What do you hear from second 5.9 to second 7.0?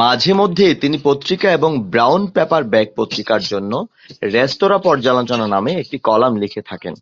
Column লিখে থাকেন।